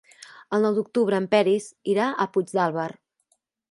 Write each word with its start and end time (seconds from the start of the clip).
El 0.57 0.65
nou 0.67 0.73
d'octubre 0.77 1.21
en 1.23 1.29
Peris 1.35 1.69
irà 1.97 2.11
a 2.11 2.29
Puigdàlber. 2.35 2.93